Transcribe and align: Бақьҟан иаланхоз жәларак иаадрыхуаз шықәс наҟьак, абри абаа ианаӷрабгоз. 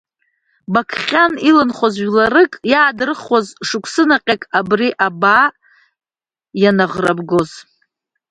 Бақьҟан 0.73 1.33
иаланхоз 1.47 1.93
жәларак 2.01 2.51
иаадрыхуаз 2.71 3.47
шықәс 3.67 3.93
наҟьак, 4.09 4.41
абри 4.57 4.89
абаа 5.05 5.47
ианаӷрабгоз. 6.61 7.51